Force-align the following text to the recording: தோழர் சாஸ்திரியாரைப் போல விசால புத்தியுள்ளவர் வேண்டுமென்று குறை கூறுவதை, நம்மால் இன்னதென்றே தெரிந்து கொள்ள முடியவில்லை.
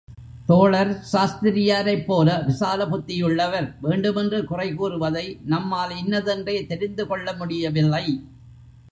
தோழர் 0.45 0.91
சாஸ்திரியாரைப் 1.11 2.05
போல 2.05 2.37
விசால 2.47 2.85
புத்தியுள்ளவர் 2.85 3.67
வேண்டுமென்று 3.81 4.39
குறை 4.45 4.67
கூறுவதை, 4.73 5.25
நம்மால் 5.45 5.93
இன்னதென்றே 5.99 6.57
தெரிந்து 6.65 7.05
கொள்ள 7.07 7.33
முடியவில்லை. 7.33 8.05